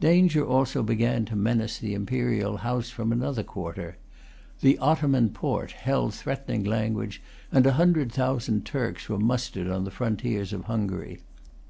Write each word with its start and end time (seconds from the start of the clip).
Danger 0.00 0.44
also 0.44 0.82
began 0.82 1.24
to 1.24 1.34
menace 1.34 1.78
the 1.78 1.94
Imperial 1.94 2.58
house 2.58 2.90
from 2.90 3.12
another 3.12 3.42
quarter. 3.42 3.96
The 4.60 4.76
Ottoman 4.76 5.30
Porte 5.30 5.70
held 5.70 6.12
threatening 6.12 6.64
language, 6.64 7.22
and 7.50 7.66
a 7.66 7.72
hundred 7.80 8.12
thousand 8.12 8.66
Turks 8.66 9.08
were 9.08 9.18
mustered 9.18 9.68
on 9.70 9.84
the 9.84 9.90
frontiers 9.90 10.52
of 10.52 10.64
Hungary. 10.64 11.20